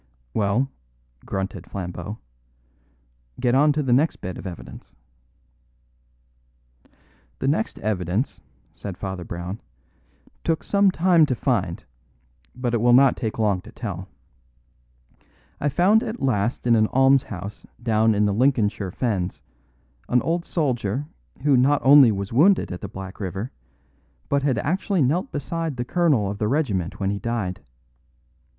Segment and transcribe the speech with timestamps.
[0.33, 0.67] "Well,"
[1.27, 2.17] grunted Flambeau,
[3.39, 4.95] "get on to the next bit of evidence."
[7.37, 8.41] "The next evidence,"
[8.73, 9.61] said Father Brown,
[10.43, 11.83] "took some time to find,
[12.55, 14.07] but it will not take long to tell.
[15.59, 19.43] I found at last in an almshouse down in the Lincolnshire Fens
[20.09, 21.05] an old soldier
[21.43, 23.51] who not only was wounded at the Black River,
[24.29, 27.61] but had actually knelt beside the colonel of the regiment when he died.